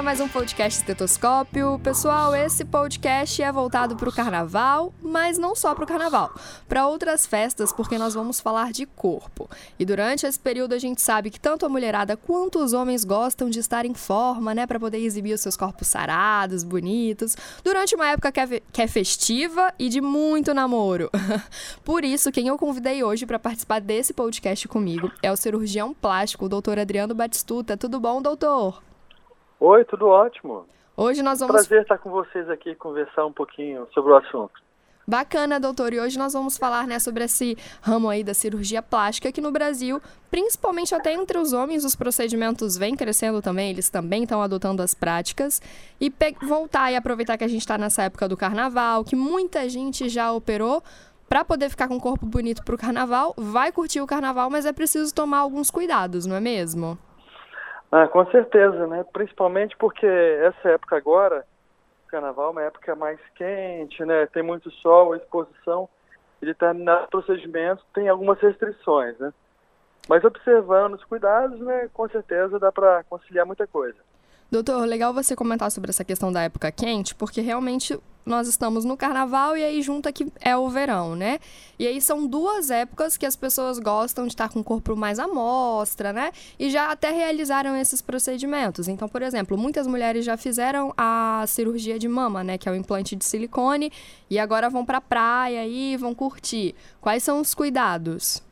a 0.00 0.02
mais 0.02 0.18
um 0.18 0.28
podcast 0.28 0.80
Estetoscópio. 0.80 1.78
Pessoal, 1.84 2.34
esse 2.34 2.64
podcast 2.64 3.42
é 3.42 3.52
voltado 3.52 3.94
para 3.96 4.08
o 4.08 4.12
carnaval, 4.12 4.94
mas 5.02 5.36
não 5.36 5.54
só 5.54 5.74
para 5.74 5.84
o 5.84 5.86
carnaval, 5.86 6.34
para 6.66 6.86
outras 6.86 7.26
festas, 7.26 7.70
porque 7.70 7.98
nós 7.98 8.14
vamos 8.14 8.40
falar 8.40 8.72
de 8.72 8.86
corpo. 8.86 9.46
E 9.78 9.84
durante 9.84 10.24
esse 10.24 10.38
período 10.38 10.72
a 10.72 10.78
gente 10.78 11.02
sabe 11.02 11.28
que 11.28 11.38
tanto 11.38 11.66
a 11.66 11.68
mulherada 11.68 12.16
quanto 12.16 12.60
os 12.60 12.72
homens 12.72 13.04
gostam 13.04 13.50
de 13.50 13.58
estar 13.58 13.84
em 13.84 13.92
forma, 13.92 14.54
né, 14.54 14.66
para 14.66 14.80
poder 14.80 15.00
exibir 15.00 15.34
os 15.34 15.42
seus 15.42 15.54
corpos 15.54 15.88
sarados, 15.88 16.64
bonitos, 16.64 17.36
durante 17.62 17.94
uma 17.94 18.08
época 18.08 18.32
que 18.32 18.40
é, 18.40 18.62
que 18.72 18.80
é 18.80 18.86
festiva 18.86 19.70
e 19.78 19.90
de 19.90 20.00
muito 20.00 20.54
namoro. 20.54 21.10
Por 21.84 22.06
isso, 22.06 22.32
quem 22.32 22.48
eu 22.48 22.56
convidei 22.56 23.04
hoje 23.04 23.26
para 23.26 23.38
participar 23.38 23.82
desse 23.82 24.14
podcast 24.14 24.66
comigo 24.66 25.12
é 25.22 25.30
o 25.30 25.36
cirurgião 25.36 25.92
plástico, 25.92 26.46
o 26.46 26.48
doutor 26.48 26.78
Adriano 26.78 27.14
Batistuta. 27.14 27.76
Tudo 27.76 28.00
bom, 28.00 28.22
doutor? 28.22 28.89
Oi, 29.60 29.84
tudo 29.84 30.06
ótimo. 30.08 30.64
Hoje 30.96 31.22
nós 31.22 31.40
vamos. 31.40 31.54
Prazer 31.54 31.82
estar 31.82 31.98
com 31.98 32.10
vocês 32.10 32.48
aqui 32.48 32.74
conversar 32.74 33.26
um 33.26 33.32
pouquinho 33.32 33.86
sobre 33.92 34.10
o 34.10 34.16
assunto. 34.16 34.54
Bacana, 35.06 35.60
doutor. 35.60 35.92
E 35.92 36.00
hoje 36.00 36.18
nós 36.18 36.32
vamos 36.32 36.56
falar 36.56 36.86
né, 36.86 36.98
sobre 36.98 37.24
esse 37.24 37.58
ramo 37.82 38.08
aí 38.08 38.24
da 38.24 38.32
cirurgia 38.32 38.80
plástica 38.80 39.28
aqui 39.28 39.40
no 39.40 39.50
Brasil, 39.50 40.00
principalmente 40.30 40.94
até 40.94 41.12
entre 41.12 41.36
os 41.36 41.52
homens, 41.52 41.84
os 41.84 41.94
procedimentos 41.94 42.78
vêm 42.78 42.94
crescendo 42.94 43.42
também, 43.42 43.70
eles 43.70 43.90
também 43.90 44.22
estão 44.22 44.40
adotando 44.40 44.82
as 44.82 44.94
práticas. 44.94 45.60
E 46.00 46.10
voltar 46.42 46.90
e 46.92 46.96
aproveitar 46.96 47.36
que 47.36 47.44
a 47.44 47.48
gente 47.48 47.60
está 47.60 47.76
nessa 47.76 48.04
época 48.04 48.26
do 48.28 48.36
carnaval, 48.36 49.04
que 49.04 49.16
muita 49.16 49.68
gente 49.68 50.08
já 50.08 50.32
operou 50.32 50.82
para 51.28 51.44
poder 51.44 51.68
ficar 51.68 51.86
com 51.86 51.96
o 51.96 52.00
corpo 52.00 52.24
bonito 52.24 52.64
para 52.64 52.74
o 52.74 52.78
carnaval, 52.78 53.34
vai 53.36 53.70
curtir 53.72 54.00
o 54.00 54.06
carnaval, 54.06 54.48
mas 54.48 54.64
é 54.64 54.72
preciso 54.72 55.14
tomar 55.14 55.38
alguns 55.38 55.70
cuidados, 55.70 56.24
não 56.24 56.36
é 56.36 56.40
mesmo? 56.40 56.98
Ah, 57.92 58.06
com 58.06 58.24
certeza, 58.30 58.86
né? 58.86 59.04
Principalmente 59.12 59.76
porque 59.76 60.06
essa 60.06 60.70
época 60.70 60.96
agora, 60.96 61.44
carnaval 62.08 62.48
é 62.48 62.50
uma 62.50 62.62
época 62.62 62.94
mais 62.94 63.18
quente, 63.34 64.04
né? 64.04 64.26
Tem 64.26 64.42
muito 64.42 64.70
sol, 64.70 65.16
exposição, 65.16 65.88
e 66.40 66.46
determinados 66.46 67.08
procedimentos 67.08 67.84
tem 67.94 68.08
algumas 68.08 68.38
restrições, 68.40 69.18
né? 69.18 69.32
Mas 70.08 70.24
observando 70.24 70.94
os 70.94 71.04
cuidados, 71.04 71.60
né, 71.60 71.88
com 71.92 72.08
certeza 72.08 72.58
dá 72.58 72.72
para 72.72 73.04
conciliar 73.04 73.46
muita 73.46 73.66
coisa. 73.66 73.98
Doutor, 74.50 74.84
legal 74.84 75.14
você 75.14 75.36
comentar 75.36 75.70
sobre 75.70 75.90
essa 75.90 76.04
questão 76.04 76.32
da 76.32 76.42
época 76.42 76.72
quente, 76.72 77.14
porque 77.14 77.40
realmente 77.40 77.96
nós 78.24 78.46
estamos 78.48 78.84
no 78.84 78.96
carnaval 78.96 79.56
e 79.56 79.64
aí 79.64 79.82
junta 79.82 80.12
que 80.12 80.30
é 80.40 80.56
o 80.56 80.68
verão, 80.68 81.16
né? 81.16 81.38
E 81.78 81.86
aí 81.86 82.00
são 82.00 82.26
duas 82.26 82.70
épocas 82.70 83.16
que 83.16 83.26
as 83.26 83.34
pessoas 83.34 83.78
gostam 83.78 84.24
de 84.24 84.32
estar 84.32 84.52
com 84.52 84.60
o 84.60 84.64
corpo 84.64 84.94
mais 84.94 85.18
à 85.18 85.26
mostra, 85.26 86.12
né? 86.12 86.30
E 86.58 86.70
já 86.70 86.90
até 86.90 87.10
realizaram 87.10 87.76
esses 87.76 88.02
procedimentos. 88.02 88.88
Então, 88.88 89.08
por 89.08 89.22
exemplo, 89.22 89.56
muitas 89.56 89.86
mulheres 89.86 90.24
já 90.24 90.36
fizeram 90.36 90.92
a 90.96 91.44
cirurgia 91.46 91.98
de 91.98 92.08
mama, 92.08 92.44
né, 92.44 92.58
que 92.58 92.68
é 92.68 92.72
o 92.72 92.74
implante 92.74 93.16
de 93.16 93.24
silicone, 93.24 93.92
e 94.28 94.38
agora 94.38 94.68
vão 94.68 94.84
para 94.84 94.98
a 94.98 95.00
praia 95.00 95.66
e 95.66 95.96
vão 95.96 96.14
curtir. 96.14 96.74
Quais 97.00 97.22
são 97.22 97.40
os 97.40 97.54
cuidados? 97.54 98.42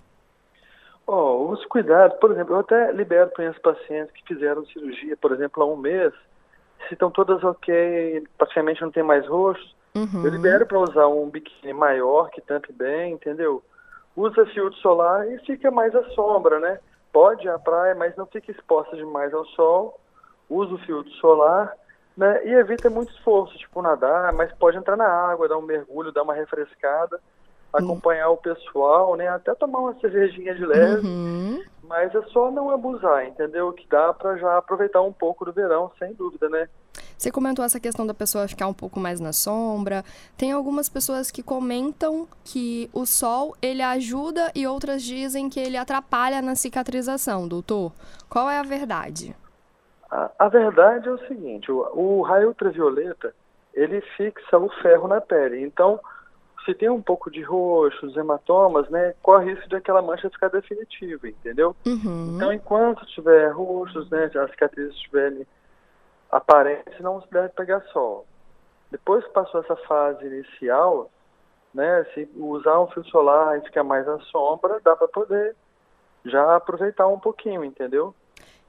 Oh, 1.07 1.51
os 1.53 1.65
cuidados, 1.67 2.19
por 2.19 2.31
exemplo, 2.33 2.55
eu 2.55 2.61
até 2.61 2.93
libero 2.93 3.31
para 3.31 3.49
as 3.49 3.59
pacientes 3.59 4.13
que 4.13 4.27
fizeram 4.27 4.67
cirurgia, 4.67 5.17
por 5.17 5.33
exemplo, 5.33 5.63
há 5.63 5.67
um 5.67 5.77
mês, 5.77 6.13
se 6.89 6.95
estão 6.95 7.11
todas 7.11 7.45
ok, 7.45 8.27
praticamente 8.37 8.83
não 8.83 8.91
tem 8.91 9.03
mais 9.03 9.27
rosto, 9.27 9.75
uhum. 9.95 10.25
eu 10.25 10.31
libero 10.31 10.67
para 10.67 10.79
usar 10.79 11.07
um 11.07 11.29
biquíni 11.29 11.73
maior, 11.73 12.31
que 12.31 12.41
tampe 12.41 12.73
bem, 12.73 13.13
entendeu? 13.13 13.63
Usa 14.17 14.47
filtro 14.47 14.79
solar 14.81 15.31
e 15.31 15.39
fica 15.41 15.71
mais 15.71 15.95
à 15.95 16.03
sombra, 16.11 16.59
né? 16.59 16.81
Pode 17.13 17.47
ir 17.47 17.51
à 17.51 17.59
praia, 17.59 17.95
mas 17.95 18.17
não 18.17 18.27
fica 18.27 18.51
exposta 18.51 18.97
demais 18.97 19.33
ao 19.33 19.45
sol, 19.47 20.01
usa 20.49 20.75
o 20.75 20.79
filtro 20.79 21.13
solar, 21.13 21.73
né? 22.17 22.45
E 22.47 22.53
evita 22.53 22.91
muito 22.91 23.13
esforço, 23.13 23.57
tipo 23.57 23.81
nadar, 23.81 24.33
mas 24.33 24.53
pode 24.55 24.77
entrar 24.77 24.97
na 24.97 25.07
água, 25.07 25.49
dar 25.49 25.59
um 25.59 25.63
mergulho, 25.63 26.13
dar 26.13 26.23
uma 26.23 26.35
refrescada 26.35 27.21
acompanhar 27.73 28.29
uhum. 28.29 28.35
o 28.35 28.39
pessoal, 28.39 29.17
né? 29.17 29.29
Até 29.29 29.55
tomar 29.55 29.81
uma 29.81 29.95
cervejinha 30.01 30.55
de 30.55 30.65
leve. 30.65 31.07
Uhum. 31.07 31.63
Mas 31.83 32.15
é 32.15 32.23
só 32.29 32.51
não 32.51 32.71
abusar, 32.71 33.27
entendeu? 33.27 33.73
Que 33.73 33.87
dá 33.89 34.13
para 34.13 34.37
já 34.37 34.59
aproveitar 34.59 35.01
um 35.01 35.13
pouco 35.13 35.45
do 35.45 35.53
verão, 35.53 35.91
sem 35.99 36.13
dúvida, 36.13 36.49
né? 36.49 36.69
Você 37.17 37.31
comentou 37.31 37.65
essa 37.65 37.81
questão 37.81 38.07
da 38.07 38.15
pessoa 38.15 38.47
ficar 38.47 38.69
um 38.69 38.75
pouco 38.75 39.01
mais 39.01 39.19
na 39.19 39.33
sombra. 39.33 40.05
Tem 40.37 40.53
algumas 40.53 40.89
pessoas 40.89 41.31
que 41.31 41.43
comentam 41.43 42.29
que 42.45 42.89
o 42.93 43.07
sol 43.07 43.57
ele 43.61 43.83
ajuda 43.83 44.53
e 44.55 44.67
outras 44.67 45.03
dizem 45.03 45.49
que 45.49 45.59
ele 45.59 45.77
atrapalha 45.77 46.41
na 46.43 46.55
cicatrização, 46.55 47.49
doutor. 47.49 47.93
Qual 48.29 48.49
é 48.49 48.59
a 48.59 48.63
verdade? 48.63 49.35
A, 50.11 50.31
a 50.39 50.49
verdade 50.49 51.09
é 51.09 51.13
o 51.13 51.27
seguinte: 51.27 51.73
o, 51.73 51.79
o 51.95 52.23
raio 52.23 52.49
ultravioleta 52.49 53.35
ele 53.75 54.01
fixa 54.17 54.59
o 54.59 54.69
ferro 54.83 55.09
na 55.09 55.21
pele. 55.21 55.63
Então, 55.63 56.01
se 56.69 56.75
tem 56.75 56.91
um 56.91 57.01
pouco 57.01 57.31
de 57.31 57.41
roxo, 57.41 58.13
hematomas, 58.15 58.91
né, 58.91 59.15
corre 59.23 59.55
risco 59.55 59.71
de 59.71 59.77
aquela 59.77 60.03
mancha 60.03 60.29
ficar 60.29 60.49
definitiva, 60.49 61.27
entendeu? 61.27 61.75
Uhum. 61.87 62.35
Então, 62.37 62.53
enquanto 62.53 63.07
tiver 63.07 63.49
roxos, 63.49 64.11
né, 64.11 64.31
as 64.35 64.51
cicatrizes 64.51 64.95
estiverem 64.95 65.47
aparentes, 66.31 67.01
não 67.01 67.23
se 67.23 67.31
deve 67.31 67.49
pegar 67.51 67.81
sol. 67.91 68.27
Depois 68.91 69.25
que 69.25 69.31
passou 69.31 69.61
essa 69.61 69.77
fase 69.77 70.27
inicial, 70.27 71.11
né, 71.73 72.05
se 72.13 72.29
usar 72.37 72.83
um 72.83 72.87
fio 72.89 73.05
solar 73.07 73.57
e 73.57 73.63
ficar 73.63 73.83
mais 73.83 74.07
à 74.07 74.21
sombra, 74.21 74.79
dá 74.85 74.95
para 74.95 75.09
poder 75.09 75.57
já 76.27 76.55
aproveitar 76.55 77.07
um 77.07 77.19
pouquinho, 77.19 77.65
entendeu? 77.65 78.15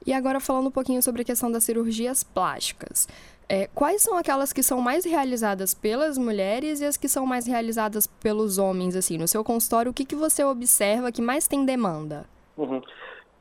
E 0.06 0.14
agora 0.14 0.40
falando 0.40 0.68
um 0.68 0.72
pouquinho 0.72 1.02
sobre 1.02 1.20
a 1.20 1.24
questão 1.24 1.52
das 1.52 1.64
cirurgias 1.64 2.24
plásticas. 2.24 3.06
É, 3.52 3.66
quais 3.74 4.00
são 4.00 4.16
aquelas 4.16 4.52
que 4.52 4.62
são 4.62 4.80
mais 4.80 5.04
realizadas 5.04 5.74
pelas 5.74 6.16
mulheres 6.16 6.80
e 6.80 6.84
as 6.84 6.96
que 6.96 7.08
são 7.08 7.26
mais 7.26 7.48
realizadas 7.48 8.06
pelos 8.06 8.58
homens, 8.58 8.94
assim? 8.94 9.18
No 9.18 9.26
seu 9.26 9.42
consultório, 9.42 9.90
o 9.90 9.94
que, 9.94 10.04
que 10.04 10.14
você 10.14 10.44
observa 10.44 11.10
que 11.10 11.20
mais 11.20 11.48
tem 11.48 11.66
demanda? 11.66 12.26
Uhum. 12.56 12.80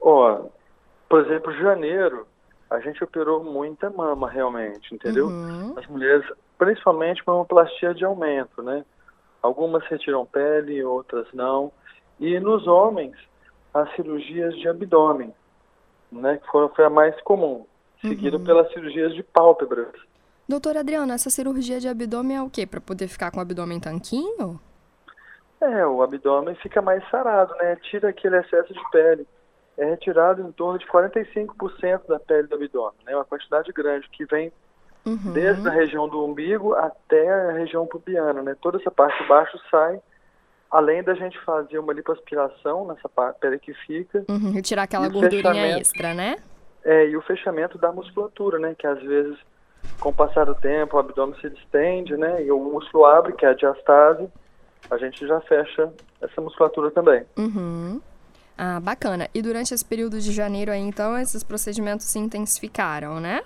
Ó, 0.02 0.46
por 1.08 1.24
exemplo, 1.24 1.54
janeiro, 1.54 2.26
a 2.72 2.80
gente 2.80 3.04
operou 3.04 3.44
muita 3.44 3.92
mama, 3.92 4.28
realmente, 4.28 4.96
entendeu? 4.96 5.28
Uhum. 5.28 5.76
As 5.78 5.86
mulheres, 5.86 6.26
principalmente 6.58 7.22
mamoplastia 7.28 7.94
de 7.94 8.04
aumento, 8.04 8.64
né? 8.64 8.84
Algumas 9.44 9.86
retiram 9.86 10.26
pele, 10.26 10.84
outras 10.84 11.28
não. 11.34 11.72
E 12.20 12.40
nos 12.40 12.66
homens, 12.66 13.16
as 13.72 13.94
cirurgias 13.96 14.58
de 14.58 14.68
abdômen, 14.68 15.32
né? 16.12 16.40
Que 16.40 16.48
foi, 16.48 16.68
foi 16.70 16.86
a 16.86 16.90
mais 16.90 17.22
comum 17.22 17.64
seguido 18.02 18.38
uhum. 18.38 18.44
pelas 18.44 18.72
cirurgias 18.72 19.14
de 19.14 19.24
pálpebras. 19.24 19.94
Doutora 20.48 20.80
Adriana, 20.80 21.14
essa 21.14 21.30
cirurgia 21.30 21.80
de 21.80 21.88
abdômen 21.88 22.38
é 22.38 22.42
o 22.42 22.50
quê? 22.50 22.66
Para 22.66 22.82
poder 22.82 23.08
ficar 23.08 23.30
com 23.30 23.38
o 23.38 23.42
abdômen 23.42 23.80
tanquinho? 23.80 24.60
É, 25.62 25.86
o 25.86 26.02
abdômen 26.02 26.56
fica 26.56 26.82
mais 26.82 27.08
sarado, 27.10 27.54
né? 27.56 27.76
Tira 27.84 28.10
aquele 28.10 28.38
excesso 28.38 28.74
de 28.74 28.92
pele. 28.92 29.28
É 29.78 29.86
retirado 29.86 30.42
em 30.42 30.52
torno 30.52 30.80
de 30.80 30.88
45% 30.88 32.08
da 32.08 32.20
pele 32.20 32.48
do 32.48 32.56
abdômen, 32.56 33.00
né? 33.06 33.16
Uma 33.16 33.26
quantidade 33.26 33.72
grande 33.72 34.10
que 34.10 34.26
vem 34.26 34.52
uhum. 35.06 35.34
desde 35.34 35.68
a 35.68 35.72
região 35.72 36.08
do 36.08 36.24
umbigo 36.26 36.74
até 36.74 37.30
a 37.30 37.52
região 37.52 37.86
pubiana, 37.86 38.42
né? 38.42 38.56
Toda 38.60 38.78
essa 38.80 38.90
parte 38.90 39.22
de 39.22 39.28
baixo 39.30 39.60
sai, 39.70 40.02
além 40.72 41.04
da 41.04 41.14
gente 41.14 41.40
fazer 41.42 41.78
uma 41.78 41.94
lipoaspiração 41.94 42.88
nessa 42.88 43.10
pele 43.40 43.60
que 43.60 43.74
fica. 43.74 44.26
Uhum, 44.28 44.52
retirar 44.52 44.84
aquela 44.84 45.10
gordurinha 45.10 45.78
extra, 45.78 46.14
né? 46.14 46.38
É, 46.84 47.08
e 47.08 47.18
o 47.18 47.22
fechamento 47.22 47.78
da 47.78 47.92
musculatura, 47.92 48.58
né? 48.58 48.76
Que 48.78 48.88
às 48.88 49.02
vezes, 49.02 49.38
com 50.00 50.10
o 50.10 50.14
passar 50.14 50.46
do 50.46 50.56
tempo, 50.56 50.96
o 50.96 51.00
abdômen 51.00 51.40
se 51.40 51.50
distende, 51.50 52.16
né? 52.16 52.44
E 52.44 52.52
o 52.52 52.60
músculo 52.60 53.06
abre, 53.06 53.34
que 53.34 53.46
é 53.46 53.50
a 53.50 53.54
diastase. 53.54 54.30
A 54.90 54.98
gente 54.98 55.28
já 55.28 55.42
fecha 55.42 55.92
essa 56.22 56.42
musculatura 56.42 56.90
também. 56.92 57.26
Uhum. 57.38 58.02
Ah, 58.58 58.80
bacana. 58.80 59.30
E 59.34 59.42
durante 59.42 59.74
esse 59.74 59.86
período 59.86 60.20
de 60.20 60.32
janeiro 60.32 60.72
aí, 60.72 60.82
então, 60.82 61.18
esses 61.18 61.44
procedimentos 61.44 62.06
se 62.06 62.20
intensificaram, 62.20 63.20
né? 63.20 63.42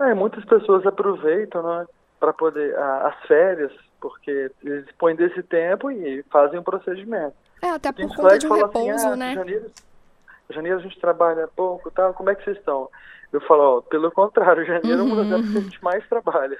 É, 0.00 0.14
muitas 0.14 0.44
pessoas 0.44 0.86
aproveitam, 0.86 1.62
né? 1.62 1.86
Para 2.18 2.32
poder... 2.32 2.76
as 2.78 3.26
férias, 3.26 3.72
porque 4.00 4.50
eles 4.62 4.84
dispõem 4.86 5.16
desse 5.16 5.42
tempo 5.42 5.90
e 5.90 6.22
fazem 6.30 6.58
o 6.58 6.62
procedimento. 6.62 7.34
É, 7.62 7.70
até 7.70 7.92
por 7.92 8.08
conta 8.16 8.38
de 8.38 8.46
um 8.46 8.52
assim, 8.54 8.62
repouso, 8.62 8.90
assim, 8.90 9.06
ah, 9.06 9.16
né? 9.16 9.34
Janeiro, 9.34 9.70
janeiro 10.52 10.78
a 10.78 10.82
gente 10.82 10.98
trabalha 11.00 11.48
pouco, 11.48 11.90
tal, 11.90 12.14
como 12.14 12.30
é 12.30 12.34
que 12.34 12.44
vocês 12.44 12.56
estão? 12.56 12.88
Eu 13.32 13.40
falo, 13.42 13.78
ó, 13.78 13.80
pelo 13.80 14.10
contrário, 14.10 14.64
janeiro 14.66 15.04
uhum. 15.04 15.10
é 15.10 15.12
uma 15.12 15.24
das 15.24 15.32
épocas 15.32 15.52
que 15.52 15.58
a 15.58 15.62
gente 15.62 15.84
mais 15.84 16.08
trabalha. 16.08 16.58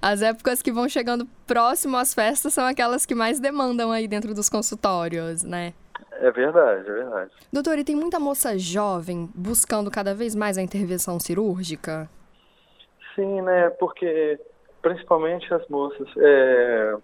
As 0.00 0.22
épocas 0.22 0.62
que 0.62 0.72
vão 0.72 0.88
chegando 0.88 1.26
próximo 1.46 1.96
às 1.96 2.14
festas 2.14 2.54
são 2.54 2.64
aquelas 2.64 3.04
que 3.04 3.14
mais 3.14 3.40
demandam 3.40 3.90
aí 3.90 4.06
dentro 4.06 4.34
dos 4.34 4.48
consultórios, 4.48 5.42
né? 5.42 5.74
É 6.12 6.30
verdade, 6.30 6.88
é 6.88 6.92
verdade. 6.92 7.30
Doutor, 7.52 7.78
e 7.78 7.84
tem 7.84 7.96
muita 7.96 8.20
moça 8.20 8.56
jovem 8.56 9.28
buscando 9.34 9.90
cada 9.90 10.14
vez 10.14 10.34
mais 10.34 10.56
a 10.56 10.62
intervenção 10.62 11.18
cirúrgica? 11.18 12.08
Sim, 13.14 13.42
né? 13.42 13.70
Porque 13.70 14.38
principalmente 14.80 15.52
as 15.52 15.66
moças 15.68 16.06
é, 16.18 16.94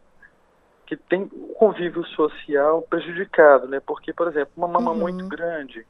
que 0.87 0.97
têm 0.97 1.23
o 1.33 1.55
convívio 1.55 2.05
social 2.09 2.83
prejudicado, 2.83 3.67
né? 3.67 3.81
Porque, 3.81 4.13
por 4.13 4.29
exemplo, 4.29 4.53
uma 4.57 4.69
mama 4.69 4.93
uhum. 4.93 4.99
muito 4.99 5.27
grande, 5.29 5.87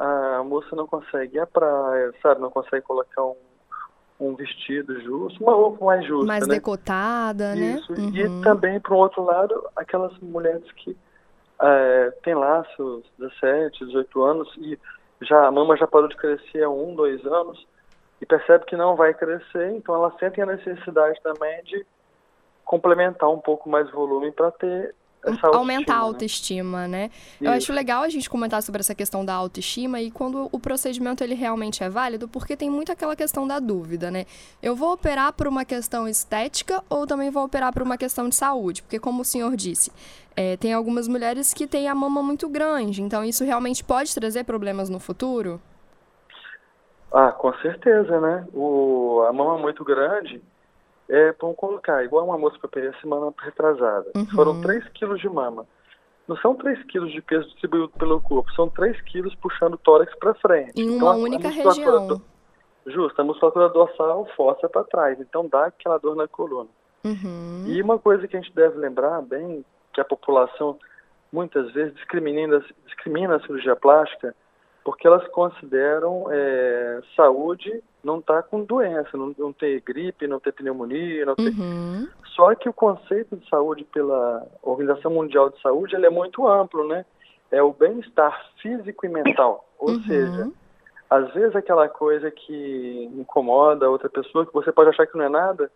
a 0.00 0.42
moça 0.42 0.74
não 0.74 0.86
consegue 0.86 1.36
ir 1.36 1.40
à 1.40 1.46
praia, 1.46 2.10
sabe? 2.22 2.40
Não 2.40 2.50
consegue 2.50 2.80
colocar 2.82 3.22
um, 3.22 3.36
um 4.18 4.34
vestido 4.34 4.98
justo, 5.02 5.42
uma 5.42 5.52
roupa 5.52 5.84
mais 5.84 6.06
justa, 6.06 6.26
Mais 6.26 6.46
né? 6.46 6.54
decotada, 6.54 7.54
Isso. 7.54 7.92
né? 7.92 7.98
Uhum. 7.98 8.16
E 8.16 8.42
também, 8.42 8.80
por 8.80 8.94
um 8.94 8.98
outro 8.98 9.22
lado, 9.22 9.68
aquelas 9.76 10.18
mulheres 10.20 10.64
que 10.72 10.96
é, 11.62 12.10
têm 12.22 12.34
lá 12.34 12.64
seus 12.76 13.04
17, 13.18 13.84
18 13.84 14.22
anos 14.22 14.48
e 14.56 14.78
já 15.20 15.46
a 15.46 15.50
mama 15.50 15.76
já 15.76 15.86
parou 15.86 16.08
de 16.08 16.16
crescer 16.16 16.62
há 16.62 16.70
um, 16.70 16.94
dois 16.94 17.22
anos 17.26 17.66
e 18.22 18.24
percebe 18.24 18.64
que 18.64 18.76
não 18.76 18.96
vai 18.96 19.12
crescer, 19.12 19.70
então 19.72 19.94
elas 19.94 20.16
sentem 20.18 20.42
a 20.44 20.46
necessidade 20.46 21.20
também 21.22 21.62
de 21.64 21.84
complementar 22.64 23.28
um 23.28 23.38
pouco 23.38 23.68
mais 23.68 23.90
volume 23.90 24.32
para 24.32 24.50
ter 24.52 24.94
aumentar 25.52 25.96
a 25.96 25.98
autoestima, 25.98 26.88
né? 26.88 27.10
né? 27.40 27.48
Eu 27.48 27.52
acho 27.52 27.72
legal 27.72 28.02
a 28.02 28.08
gente 28.08 28.28
comentar 28.28 28.62
sobre 28.62 28.80
essa 28.80 28.94
questão 28.94 29.24
da 29.24 29.34
autoestima 29.34 30.00
e 30.00 30.10
quando 30.10 30.48
o 30.50 30.58
procedimento 30.58 31.22
ele 31.22 31.34
realmente 31.34 31.84
é 31.84 31.88
válido, 31.88 32.26
porque 32.28 32.56
tem 32.56 32.70
muito 32.70 32.90
aquela 32.90 33.14
questão 33.14 33.46
da 33.46 33.58
dúvida, 33.58 34.10
né? 34.10 34.24
Eu 34.62 34.74
vou 34.74 34.92
operar 34.92 35.32
por 35.32 35.46
uma 35.46 35.64
questão 35.64 36.08
estética 36.08 36.82
ou 36.88 37.06
também 37.06 37.30
vou 37.30 37.44
operar 37.44 37.72
por 37.72 37.82
uma 37.82 37.98
questão 37.98 38.28
de 38.28 38.34
saúde? 38.34 38.82
Porque 38.82 38.98
como 38.98 39.22
o 39.22 39.24
senhor 39.24 39.54
disse, 39.56 39.92
é, 40.36 40.56
tem 40.56 40.72
algumas 40.72 41.06
mulheres 41.06 41.52
que 41.52 41.66
têm 41.66 41.88
a 41.88 41.94
mama 41.94 42.22
muito 42.22 42.48
grande, 42.48 43.02
então 43.02 43.24
isso 43.24 43.44
realmente 43.44 43.84
pode 43.84 44.14
trazer 44.14 44.44
problemas 44.44 44.88
no 44.88 44.98
futuro? 44.98 45.60
Ah, 47.12 47.32
com 47.32 47.52
certeza, 47.54 48.20
né? 48.20 48.46
O, 48.54 49.24
a 49.28 49.32
mama 49.32 49.58
muito 49.58 49.84
grande, 49.84 50.40
é, 51.10 51.34
vamos 51.40 51.56
colocar, 51.56 52.04
igual 52.04 52.24
uma 52.24 52.38
moça 52.38 52.56
que 52.56 52.64
eu 52.64 52.68
operei 52.68 52.92
semana 53.00 53.34
retrasada. 53.38 54.10
Uhum. 54.16 54.26
Foram 54.26 54.60
3 54.60 54.88
quilos 54.90 55.20
de 55.20 55.28
mama. 55.28 55.66
Não 56.28 56.36
são 56.36 56.54
3 56.54 56.84
quilos 56.84 57.10
de 57.10 57.20
peso 57.20 57.46
distribuído 57.48 57.88
pelo 57.98 58.20
corpo, 58.20 58.50
são 58.52 58.68
3 58.68 59.00
quilos 59.02 59.34
puxando 59.34 59.74
o 59.74 59.78
tórax 59.78 60.14
para 60.18 60.34
frente. 60.34 60.80
Em 60.80 60.88
uma 60.88 60.96
então, 60.96 61.22
única 61.22 61.48
região. 61.48 62.06
Do, 62.06 62.22
justo, 62.86 63.20
a 63.20 63.24
musculatura 63.24 63.68
dorsal 63.68 64.24
força 64.36 64.68
para 64.68 64.84
trás, 64.84 65.20
então 65.20 65.48
dá 65.48 65.66
aquela 65.66 65.98
dor 65.98 66.14
na 66.14 66.28
coluna. 66.28 66.70
Uhum. 67.04 67.64
E 67.66 67.82
uma 67.82 67.98
coisa 67.98 68.28
que 68.28 68.36
a 68.36 68.40
gente 68.40 68.54
deve 68.54 68.78
lembrar 68.78 69.20
bem, 69.22 69.64
que 69.92 70.00
a 70.00 70.04
população 70.04 70.78
muitas 71.32 71.72
vezes 71.72 71.94
discrimina, 71.94 72.64
discrimina 72.86 73.36
a 73.36 73.40
cirurgia 73.40 73.74
plástica, 73.74 74.34
porque 74.90 75.06
elas 75.06 75.24
consideram 75.28 76.26
é, 76.32 77.00
saúde 77.14 77.80
não 78.02 78.18
estar 78.18 78.42
tá 78.42 78.48
com 78.48 78.64
doença, 78.64 79.16
não, 79.16 79.32
não, 79.38 79.52
ter 79.52 79.80
gripe, 79.82 80.26
não 80.26 80.40
ter 80.40 80.52
pneumonia, 80.52 81.24
não 81.24 81.36
ter... 81.36 81.50
Uhum. 81.50 82.08
Só 82.34 82.52
que 82.56 82.68
o 82.68 82.72
conceito 82.72 83.36
de 83.36 83.48
saúde 83.48 83.84
pela 83.84 84.44
Organização 84.60 85.12
Mundial 85.12 85.48
de 85.48 85.60
Saúde 85.60 85.94
ele 85.94 86.06
é 86.06 86.10
muito 86.10 86.44
amplo, 86.44 86.88
né? 86.88 87.04
É 87.52 87.62
o 87.62 87.72
bem-estar 87.72 88.36
físico 88.60 89.06
e 89.06 89.08
mental, 89.08 89.64
ou 89.78 89.90
uhum. 89.90 90.02
seja, 90.02 90.50
às 91.08 91.32
vezes 91.34 91.54
aquela 91.54 91.88
coisa 91.88 92.28
que 92.28 93.08
incomoda 93.14 93.86
a 93.86 93.90
outra 93.90 94.08
pessoa, 94.08 94.44
que 94.44 94.52
você 94.52 94.72
pode 94.72 94.90
achar 94.90 95.06
que 95.06 95.16
não 95.16 95.24
é 95.24 95.28
nada, 95.28 95.70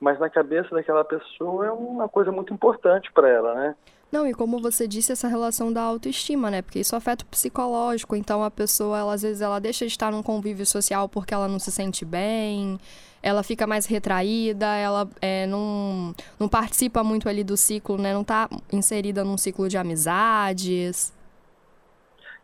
mas 0.00 0.18
na 0.18 0.30
cabeça 0.30 0.74
daquela 0.74 1.04
pessoa 1.04 1.66
é 1.66 1.70
uma 1.70 2.08
coisa 2.08 2.32
muito 2.32 2.54
importante 2.54 3.12
para 3.12 3.28
ela, 3.28 3.54
né? 3.54 3.76
Não, 4.10 4.26
e 4.26 4.32
como 4.32 4.60
você 4.60 4.86
disse, 4.86 5.12
essa 5.12 5.26
relação 5.26 5.72
da 5.72 5.82
autoestima, 5.82 6.50
né? 6.50 6.62
Porque 6.62 6.78
isso 6.78 6.94
afeta 6.94 7.24
o 7.24 7.28
psicológico. 7.28 8.14
Então 8.14 8.42
a 8.42 8.50
pessoa, 8.50 8.98
ela, 8.98 9.14
às 9.14 9.22
vezes, 9.22 9.42
ela 9.42 9.58
deixa 9.58 9.84
de 9.84 9.92
estar 9.92 10.12
num 10.12 10.22
convívio 10.22 10.64
social 10.64 11.08
porque 11.08 11.34
ela 11.34 11.48
não 11.48 11.58
se 11.58 11.72
sente 11.72 12.04
bem, 12.04 12.78
ela 13.22 13.42
fica 13.42 13.66
mais 13.66 13.86
retraída, 13.86 14.66
ela 14.76 15.08
é, 15.20 15.46
não, 15.46 16.14
não 16.38 16.48
participa 16.48 17.02
muito 17.02 17.28
ali 17.28 17.42
do 17.42 17.56
ciclo, 17.56 17.98
né? 17.98 18.14
Não 18.14 18.22
está 18.22 18.48
inserida 18.72 19.24
num 19.24 19.36
ciclo 19.36 19.68
de 19.68 19.76
amizades. 19.76 21.12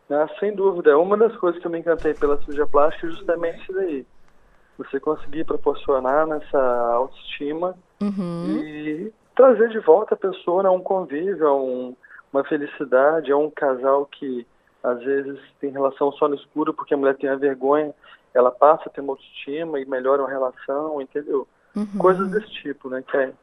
Ah, 0.09 0.27
sem 0.39 0.53
dúvida. 0.53 0.97
Uma 0.97 1.15
das 1.15 1.35
coisas 1.37 1.61
que 1.61 1.65
eu 1.65 1.71
me 1.71 1.79
encantei 1.79 2.13
pela 2.13 2.37
cirurgia 2.39 2.67
plástica 2.67 3.07
é 3.07 3.11
justamente 3.11 3.61
isso 3.63 3.73
daí. 3.73 4.05
Você 4.77 4.99
conseguir 4.99 5.45
proporcionar 5.45 6.27
nessa 6.27 6.59
autoestima 6.93 7.75
uhum. 8.01 8.59
e 8.61 9.13
trazer 9.35 9.69
de 9.69 9.79
volta 9.79 10.13
a 10.13 10.17
pessoa 10.17 10.65
a 10.67 10.71
um 10.71 10.81
convívio, 10.81 11.47
a 11.47 11.55
um, 11.55 11.95
uma 12.31 12.43
felicidade, 12.43 13.31
a 13.31 13.37
um 13.37 13.49
casal 13.49 14.05
que 14.05 14.45
às 14.83 15.01
vezes 15.01 15.39
tem 15.59 15.71
relação 15.71 16.11
só 16.13 16.27
no 16.27 16.35
escuro 16.35 16.73
porque 16.73 16.93
a 16.93 16.97
mulher 16.97 17.15
tem 17.15 17.29
a 17.29 17.35
vergonha, 17.35 17.93
ela 18.33 18.51
passa 18.51 18.83
a 18.87 18.89
ter 18.89 19.01
uma 19.01 19.13
autoestima 19.13 19.79
e 19.79 19.85
melhora 19.85 20.23
a 20.23 20.29
relação, 20.29 21.01
entendeu? 21.01 21.47
Uhum. 21.75 21.97
Coisas 21.97 22.29
desse 22.29 22.49
tipo, 22.49 22.89
né? 22.89 23.03
Que 23.07 23.17
é, 23.17 23.33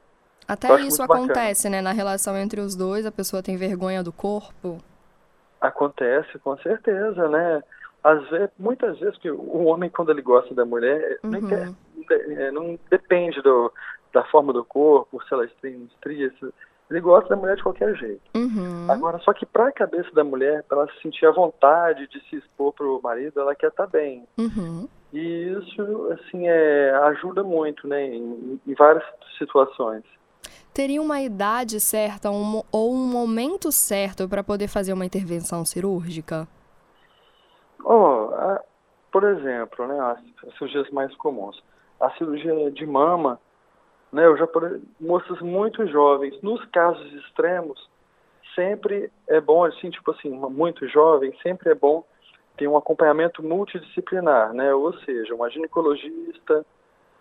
Até 0.46 0.80
isso 0.80 1.02
acontece, 1.02 1.64
bacana. 1.64 1.76
né? 1.76 1.82
Na 1.82 1.92
relação 1.92 2.36
entre 2.36 2.60
os 2.60 2.76
dois, 2.76 3.06
a 3.06 3.12
pessoa 3.12 3.42
tem 3.42 3.56
vergonha 3.56 4.02
do 4.02 4.12
corpo. 4.12 4.78
Acontece, 5.60 6.38
com 6.38 6.56
certeza, 6.58 7.28
né? 7.28 7.62
Às 8.02 8.28
vezes, 8.30 8.50
muitas 8.58 8.98
vezes 8.98 9.18
que 9.18 9.30
o 9.30 9.64
homem 9.64 9.90
quando 9.90 10.10
ele 10.10 10.22
gosta 10.22 10.54
da 10.54 10.64
mulher, 10.64 11.18
uhum. 11.22 11.30
não, 11.30 11.48
quer, 11.48 11.72
é, 12.10 12.50
não 12.50 12.78
depende 12.90 13.40
do, 13.42 13.72
da 14.12 14.24
forma 14.24 14.52
do 14.52 14.64
corpo, 14.64 15.22
se 15.22 15.32
ela 15.32 15.46
tem 15.60 15.84
estrias, 15.84 16.32
ele 16.90 17.00
gosta 17.00 17.28
da 17.28 17.36
mulher 17.36 17.56
de 17.56 17.62
qualquer 17.62 17.94
jeito. 17.94 18.22
Uhum. 18.34 18.90
Agora, 18.90 19.18
só 19.20 19.32
que 19.32 19.46
para 19.46 19.68
a 19.68 19.72
cabeça 19.72 20.10
da 20.12 20.24
mulher, 20.24 20.64
para 20.64 20.78
ela 20.78 20.92
se 20.92 21.00
sentir 21.02 21.24
à 21.26 21.30
vontade 21.30 22.08
de 22.08 22.20
se 22.28 22.36
expor 22.36 22.72
para 22.72 22.86
o 22.86 23.00
marido, 23.00 23.40
ela 23.40 23.54
quer 23.54 23.68
estar 23.68 23.86
tá 23.86 23.90
bem. 23.90 24.26
Uhum. 24.36 24.88
E 25.12 25.18
isso, 25.18 26.08
assim, 26.12 26.48
é, 26.48 26.90
ajuda 27.04 27.44
muito, 27.44 27.86
né, 27.86 28.04
em, 28.06 28.60
em 28.66 28.74
várias 28.74 29.04
situações. 29.38 30.02
Teria 30.74 31.02
uma 31.02 31.20
idade 31.20 31.80
certa 31.80 32.30
um, 32.30 32.62
ou 32.70 32.92
um 32.92 33.06
momento 33.06 33.72
certo 33.72 34.28
para 34.28 34.42
poder 34.42 34.68
fazer 34.68 34.92
uma 34.92 35.04
intervenção 35.04 35.64
cirúrgica? 35.64 36.46
Oh, 37.84 38.30
a, 38.34 38.60
por 39.12 39.24
exemplo, 39.24 39.86
né, 39.86 39.98
as, 40.00 40.18
as 40.48 40.54
cirurgias 40.54 40.90
mais 40.90 41.14
comuns. 41.16 41.60
A 42.00 42.10
cirurgia 42.12 42.70
de 42.70 42.86
mama, 42.86 43.38
né? 44.12 44.26
Eu 44.26 44.36
já 44.36 44.48
moças 45.00 45.40
muito 45.40 45.86
jovens, 45.86 46.40
nos 46.42 46.64
casos 46.66 47.12
extremos, 47.14 47.88
sempre 48.54 49.10
é 49.28 49.40
bom 49.40 49.64
assim, 49.64 49.90
tipo 49.90 50.10
assim, 50.10 50.30
muito 50.30 50.86
jovem, 50.88 51.34
sempre 51.42 51.70
é 51.70 51.74
bom 51.74 52.04
ter 52.56 52.68
um 52.68 52.76
acompanhamento 52.76 53.42
multidisciplinar, 53.42 54.52
né? 54.52 54.74
Ou 54.74 54.92
seja, 55.00 55.34
uma 55.34 55.48
ginecologista, 55.48 56.64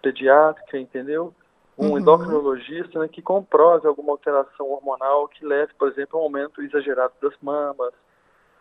pediátrica, 0.02 0.78
entendeu? 0.78 1.34
Um 1.78 1.92
uhum. 1.92 2.00
endocrinologista 2.00 3.00
né, 3.00 3.08
que 3.08 3.22
comprove 3.22 3.88
alguma 3.88 4.12
alteração 4.12 4.70
hormonal 4.70 5.28
que 5.30 5.46
leve, 5.46 5.72
por 5.78 5.88
exemplo, 5.88 6.20
a 6.20 6.22
um 6.22 6.26
aumento 6.26 6.62
exagerado 6.62 7.14
das 7.22 7.34
mamas 7.42 7.94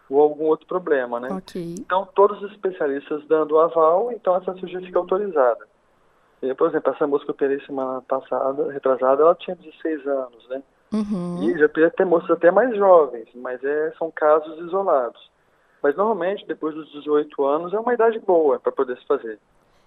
ou 0.08 0.20
algum 0.20 0.44
outro 0.44 0.66
problema, 0.66 1.18
né? 1.18 1.28
Okay. 1.32 1.74
Então, 1.78 2.08
todos 2.14 2.40
os 2.42 2.52
especialistas 2.52 3.26
dando 3.26 3.58
aval, 3.58 4.12
então 4.12 4.36
essa 4.36 4.54
cirurgia 4.54 4.80
fica 4.80 4.98
autorizada. 4.98 5.66
E, 6.42 6.54
por 6.54 6.68
exemplo, 6.68 6.92
essa 6.92 7.06
moça 7.06 7.24
que 7.24 7.30
eu 7.30 7.34
operei 7.34 7.60
semana 7.60 8.00
passada, 8.02 8.70
retrasada, 8.72 9.22
ela 9.22 9.34
tinha 9.34 9.56
16 9.56 10.06
anos, 10.06 10.48
né? 10.48 10.62
Uhum. 10.92 11.42
E 11.42 11.58
já 11.58 11.68
podia 11.68 11.90
ter 11.90 12.04
moças 12.04 12.30
até 12.30 12.50
mais 12.50 12.74
jovens, 12.76 13.28
mas 13.34 13.62
é, 13.62 13.92
são 13.98 14.10
casos 14.10 14.58
isolados. 14.60 15.30
Mas 15.82 15.96
normalmente, 15.96 16.46
depois 16.46 16.74
dos 16.74 16.90
18 16.92 17.44
anos, 17.44 17.72
é 17.72 17.78
uma 17.78 17.94
idade 17.94 18.18
boa 18.20 18.58
para 18.58 18.72
poder 18.72 18.96
se 18.98 19.06
fazer. 19.06 19.38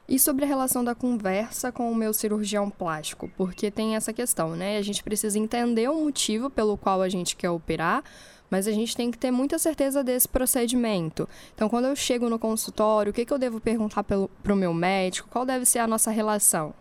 E 0.08 0.20
sobre 0.20 0.43
a 0.43 0.48
relação 0.48 0.84
da 0.84 0.93
conversa 0.93 1.72
com 1.72 1.89
o 1.89 1.96
meu 1.96 2.13
cirurgião 2.13 2.70
plástico? 2.70 3.29
Porque 3.38 3.72
tem 3.72 3.96
essa 3.96 4.12
questão, 4.12 4.55
né? 4.55 4.77
A 4.77 4.81
gente 4.81 5.03
precisa 5.03 5.39
entender 5.39 5.89
o 5.89 5.96
motivo 5.96 6.50
pelo 6.50 6.77
qual 6.77 7.01
a 7.01 7.10
gente 7.10 7.36
quer 7.36 7.50
operar, 7.50 8.03
mas 8.51 8.67
a 8.67 8.72
gente 8.72 8.96
tem 8.96 9.10
que 9.10 9.17
ter 9.17 9.31
muita 9.31 9.58
certeza 9.58 10.03
desse 10.03 10.27
procedimento. 10.27 11.27
Então, 11.55 11.70
quando 11.70 11.86
eu 11.86 11.96
chego 11.96 12.29
no 12.29 12.38
consultório, 12.38 13.12
o 13.12 13.13
que, 13.13 13.25
que 13.25 13.34
eu 13.34 13.39
devo 13.39 13.62
perguntar 13.62 14.03
para 14.03 14.17
o 14.17 14.55
meu 14.55 14.74
médico? 14.74 15.29
Qual 15.31 15.46
deve 15.46 15.65
ser 15.65 15.79
a 15.79 15.88
nossa 15.88 16.12
relação? 16.12 16.74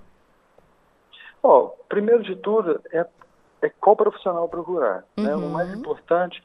Oh, 1.40 1.70
primeiro 1.88 2.24
de 2.24 2.34
tudo, 2.34 2.80
é, 2.92 3.06
é 3.62 3.68
qual 3.80 3.94
profissional 3.94 4.48
procurar. 4.48 5.04
Uhum. 5.16 5.24
Né? 5.24 5.36
O 5.36 5.48
mais 5.48 5.72
importante, 5.72 6.42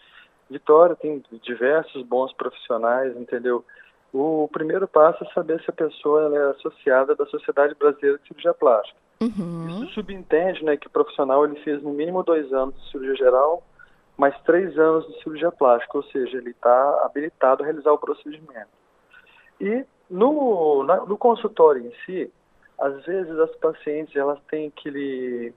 Vitória 0.47 0.95
tem 0.95 1.23
diversos 1.41 2.03
bons 2.03 2.31
profissionais, 2.33 3.17
entendeu? 3.17 3.65
O 4.13 4.47
primeiro 4.53 4.87
passo 4.87 5.23
é 5.23 5.33
saber 5.33 5.59
se 5.61 5.69
a 5.69 5.73
pessoa 5.73 6.33
é 6.37 6.51
associada 6.51 7.15
da 7.15 7.25
Sociedade 7.25 7.73
Brasileira 7.75 8.19
de 8.19 8.27
Cirurgia 8.27 8.53
Plástica. 8.53 8.97
Uhum. 9.19 9.83
Isso 9.83 9.93
subentende 9.93 10.63
né, 10.63 10.77
que 10.77 10.87
o 10.87 10.91
profissional 10.91 11.43
ele 11.45 11.59
fez 11.61 11.81
no 11.81 11.91
mínimo 11.91 12.23
dois 12.23 12.53
anos 12.53 12.75
de 12.75 12.91
cirurgia 12.91 13.15
geral 13.15 13.63
mais 14.17 14.37
três 14.41 14.77
anos 14.77 15.05
de 15.07 15.21
cirurgia 15.21 15.51
plástica, 15.51 15.97
ou 15.97 16.03
seja, 16.05 16.37
ele 16.37 16.51
está 16.51 17.01
habilitado 17.03 17.63
a 17.63 17.65
realizar 17.65 17.91
o 17.91 17.97
procedimento. 17.97 18.69
E 19.59 19.85
no, 20.09 20.83
na, 20.83 20.97
no 21.05 21.17
consultório 21.17 21.85
em 21.85 21.91
si, 22.05 22.31
às 22.79 23.03
vezes 23.05 23.37
as 23.39 23.53
pacientes 23.55 24.15
elas 24.15 24.39
têm 24.49 24.67
aquele, 24.67 25.53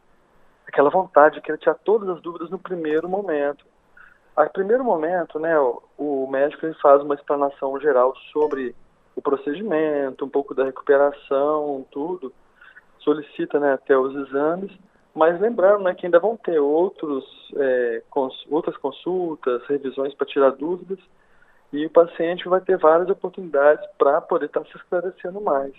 aquela 0.66 0.90
vontade 0.90 1.36
de 1.36 1.42
querer 1.42 1.58
tirar 1.58 1.74
todas 1.76 2.08
as 2.08 2.20
dúvidas 2.20 2.50
no 2.50 2.58
primeiro 2.58 3.08
momento. 3.08 3.64
A 4.36 4.46
primeiro 4.46 4.84
momento, 4.84 5.38
né, 5.38 5.58
o, 5.58 5.82
o 5.96 6.28
médico 6.30 6.64
ele 6.64 6.74
faz 6.74 7.02
uma 7.02 7.14
explanação 7.14 7.78
geral 7.80 8.14
sobre 8.32 8.74
o 9.16 9.22
procedimento, 9.22 10.24
um 10.24 10.28
pouco 10.28 10.54
da 10.54 10.64
recuperação, 10.64 11.84
tudo, 11.90 12.32
solicita 13.00 13.58
né, 13.58 13.72
até 13.72 13.98
os 13.98 14.14
exames, 14.14 14.70
mas 15.18 15.40
lembrando 15.40 15.82
né, 15.82 15.94
que 15.94 16.06
ainda 16.06 16.20
vão 16.20 16.36
ter 16.36 16.60
outros, 16.60 17.24
é, 17.56 18.02
cons 18.08 18.46
outras 18.48 18.76
consultas, 18.76 19.66
revisões 19.66 20.14
para 20.14 20.26
tirar 20.26 20.50
dúvidas, 20.50 20.98
e 21.72 21.84
o 21.84 21.90
paciente 21.90 22.48
vai 22.48 22.60
ter 22.60 22.78
várias 22.78 23.10
oportunidades 23.10 23.84
para 23.98 24.20
poder 24.20 24.46
estar 24.46 24.60
tá 24.60 24.66
se 24.70 24.76
esclarecendo 24.76 25.40
mais. 25.40 25.74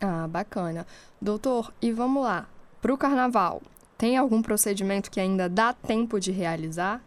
Ah, 0.00 0.26
bacana. 0.28 0.86
Doutor, 1.20 1.72
e 1.80 1.90
vamos 1.90 2.22
lá, 2.22 2.46
para 2.82 2.92
o 2.92 2.98
carnaval, 2.98 3.62
tem 3.96 4.18
algum 4.18 4.42
procedimento 4.42 5.10
que 5.10 5.18
ainda 5.18 5.48
dá 5.48 5.72
tempo 5.72 6.20
de 6.20 6.30
realizar? 6.30 7.00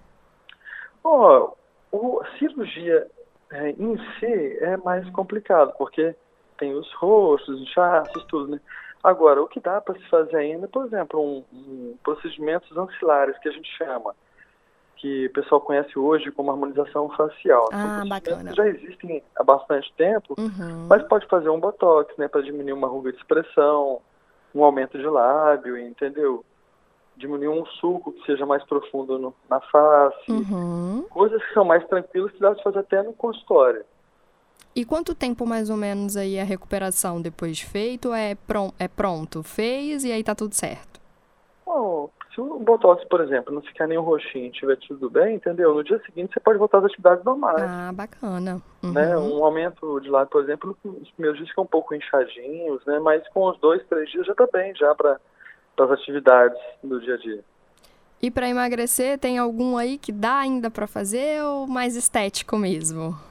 Oh, 1.03 1.51
o, 1.91 2.19
a 2.21 2.37
cirurgia 2.39 3.07
é, 3.51 3.69
em 3.69 3.97
si 4.19 4.57
é 4.59 4.75
mais 4.77 5.07
complicado, 5.11 5.73
porque 5.77 6.15
tem 6.57 6.73
os 6.73 6.91
rostos, 6.95 7.61
inchaços, 7.61 8.25
tudo, 8.25 8.51
né? 8.51 8.59
Agora, 9.03 9.41
o 9.41 9.47
que 9.47 9.59
dá 9.59 9.79
para 9.79 9.95
se 9.95 10.09
fazer 10.09 10.35
ainda, 10.35 10.67
por 10.67 10.85
exemplo, 10.85 11.21
um, 11.21 11.43
um, 11.53 11.97
procedimentos 12.03 12.75
ancilares 12.77 13.37
que 13.39 13.47
a 13.47 13.51
gente 13.51 13.69
chama, 13.77 14.13
que 14.97 15.27
o 15.27 15.33
pessoal 15.33 15.61
conhece 15.61 15.97
hoje 15.97 16.29
como 16.31 16.51
harmonização 16.51 17.09
facial. 17.11 17.69
Ah, 17.71 18.03
bacana. 18.05 18.53
já 18.53 18.67
existem 18.67 19.23
há 19.37 19.43
bastante 19.43 19.91
tempo, 19.93 20.35
uhum. 20.37 20.87
mas 20.89 21.01
pode 21.03 21.25
fazer 21.27 21.49
um 21.49 21.59
botox, 21.59 22.13
né, 22.17 22.27
para 22.27 22.41
diminuir 22.41 22.73
uma 22.73 22.87
ruga 22.87 23.11
de 23.13 23.17
expressão, 23.17 24.01
um 24.53 24.63
aumento 24.63 24.97
de 24.97 25.07
lábio, 25.07 25.77
entendeu? 25.77 26.43
Diminuir 27.15 27.47
um 27.47 27.65
sulco 27.65 28.11
que 28.11 28.25
seja 28.25 28.45
mais 28.45 28.63
profundo 28.65 29.17
no, 29.17 29.33
na 29.49 29.61
face, 29.61 30.29
uhum. 30.31 31.05
coisas 31.09 31.41
que 31.45 31.53
são 31.53 31.63
mais 31.63 31.85
tranquilas 31.87 32.31
que 32.33 32.39
dá 32.39 32.51
para 32.51 32.63
fazer 32.63 32.79
até 32.79 33.01
no 33.01 33.13
consultório. 33.13 33.85
E 34.79 34.85
quanto 34.85 35.13
tempo 35.13 35.45
mais 35.45 35.69
ou 35.69 35.75
menos 35.75 36.15
aí 36.15 36.39
a 36.39 36.45
recuperação 36.45 37.21
depois 37.21 37.57
de 37.57 37.65
feito 37.65 38.13
é, 38.13 38.33
pron 38.47 38.71
é 38.79 38.87
pronto? 38.87 39.43
Fez 39.43 40.05
e 40.05 40.11
aí 40.13 40.23
tá 40.23 40.33
tudo 40.33 40.55
certo? 40.55 41.01
Bom, 41.65 42.09
se 42.33 42.39
o 42.39 42.59
Botox, 42.59 43.03
por 43.09 43.19
exemplo, 43.19 43.53
não 43.53 43.61
ficar 43.61 43.87
nenhum 43.87 44.03
roxinho 44.03 44.45
e 44.45 44.51
tiver 44.51 44.77
tudo 44.77 45.09
bem, 45.09 45.35
entendeu? 45.35 45.75
No 45.75 45.83
dia 45.83 46.01
seguinte 46.05 46.33
você 46.33 46.39
pode 46.39 46.57
voltar 46.57 46.77
às 46.77 46.85
atividades 46.85 47.25
normais. 47.25 47.61
Ah, 47.61 47.91
bacana. 47.93 48.61
Uhum. 48.81 48.93
Né? 48.93 49.17
Um 49.17 49.43
aumento 49.43 49.99
de 49.99 50.09
lado, 50.09 50.29
por 50.29 50.41
exemplo, 50.41 50.73
os 50.81 51.11
primeiros 51.11 51.37
dias 51.37 51.49
ficam 51.49 51.65
um 51.65 51.67
pouco 51.67 51.93
inchadinhos, 51.93 52.81
né? 52.85 52.99
Mas 52.99 53.27
com 53.33 53.49
os 53.49 53.59
dois, 53.59 53.85
três 53.89 54.09
dias 54.09 54.25
já 54.25 54.33
tá 54.33 54.47
bem, 54.49 54.73
já 54.75 54.95
para 54.95 55.19
as 55.77 55.91
atividades 55.91 56.57
do 56.81 57.01
dia 57.01 57.15
a 57.15 57.17
dia. 57.17 57.43
E 58.21 58.31
para 58.31 58.47
emagrecer, 58.47 59.19
tem 59.19 59.39
algum 59.39 59.75
aí 59.75 59.97
que 59.97 60.13
dá 60.13 60.37
ainda 60.37 60.71
para 60.71 60.87
fazer 60.87 61.43
ou 61.43 61.67
mais 61.67 61.97
estético 61.97 62.57
mesmo? 62.57 63.27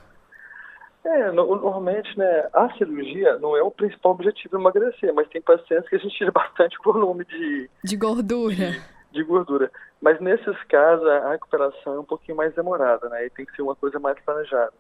É, 1.09 1.33
no, 1.33 1.47
normalmente, 1.57 2.19
né, 2.19 2.49
a 2.53 2.69
cirurgia 2.77 3.39
não 3.39 3.57
é 3.57 3.63
o 3.63 3.71
principal 3.71 4.13
objetivo 4.13 4.57
de 4.57 4.63
emagrecer, 4.63 5.15
mas 5.15 5.27
tem 5.29 5.41
pacientes 5.41 5.89
que 5.89 5.97
a 5.97 5.99
gente 5.99 6.15
tira 6.15 6.31
bastante 6.33 6.77
volume 6.85 7.25
de... 7.25 7.71
De 7.83 7.97
gordura. 7.97 8.55
De, 8.55 8.83
de 9.13 9.25
gordura. 9.25 9.73
Mas 10.03 10.21
nesses 10.21 10.63
casos, 10.65 11.07
a 11.07 11.31
recuperação 11.31 11.95
é 11.95 12.01
um 12.01 12.05
pouquinho 12.05 12.37
mais 12.37 12.55
demorada, 12.55 13.09
né, 13.09 13.25
e 13.25 13.31
tem 13.31 13.47
que 13.47 13.57
ser 13.57 13.63
uma 13.63 13.75
coisa 13.75 13.99
mais 13.99 14.21
planejada. 14.21 14.75